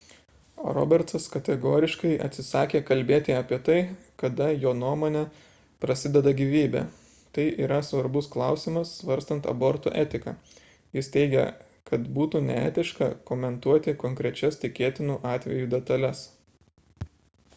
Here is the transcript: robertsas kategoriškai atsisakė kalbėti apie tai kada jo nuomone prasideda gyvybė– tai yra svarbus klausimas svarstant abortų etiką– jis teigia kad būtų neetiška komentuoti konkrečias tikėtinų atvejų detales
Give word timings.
robertsas 0.75 1.25
kategoriškai 1.33 2.13
atsisakė 2.27 2.79
kalbėti 2.87 3.33
apie 3.39 3.57
tai 3.67 3.75
kada 4.23 4.47
jo 4.63 4.71
nuomone 4.77 5.21
prasideda 5.85 6.33
gyvybė– 6.39 6.81
tai 7.39 7.45
yra 7.65 7.77
svarbus 7.89 8.31
klausimas 8.37 8.95
svarstant 9.03 9.51
abortų 9.53 9.93
etiką– 10.05 10.33
jis 10.99 11.11
teigia 11.17 11.45
kad 11.91 12.09
būtų 12.17 12.43
neetiška 12.47 13.11
komentuoti 13.33 13.97
konkrečias 14.05 14.59
tikėtinų 14.65 15.21
atvejų 15.35 15.71
detales 15.77 16.25